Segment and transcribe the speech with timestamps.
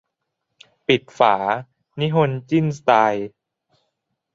[0.87, 1.35] ปิดฝา
[1.99, 3.27] นิฮนจิ้นสไตล์